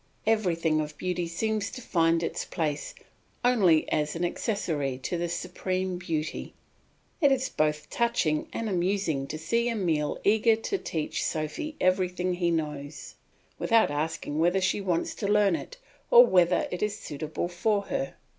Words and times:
Everything 0.25 0.81
of 0.81 0.97
beauty 0.97 1.27
seems 1.27 1.69
to 1.69 1.79
find 1.79 2.23
its 2.23 2.43
place 2.43 2.95
only 3.45 3.87
as 3.91 4.15
an 4.15 4.25
accessory 4.25 4.97
to 4.97 5.15
the 5.15 5.29
supreme 5.29 5.99
beauty. 5.99 6.55
It 7.21 7.31
is 7.31 7.49
both 7.49 7.87
touching 7.91 8.47
and 8.51 8.67
amusing 8.67 9.27
to 9.27 9.37
see 9.37 9.69
Emile 9.69 10.17
eager 10.23 10.55
to 10.55 10.79
teach 10.79 11.23
Sophy 11.23 11.75
everything 11.79 12.33
he 12.33 12.49
knows, 12.49 13.13
without 13.59 13.91
asking 13.91 14.39
whether 14.39 14.59
she 14.59 14.81
wants 14.81 15.13
to 15.13 15.27
learn 15.27 15.55
it 15.55 15.77
or 16.09 16.25
whether 16.25 16.67
it 16.71 16.81
is 16.81 16.97
suitable 16.97 17.47
for 17.47 17.83
her. 17.83 18.15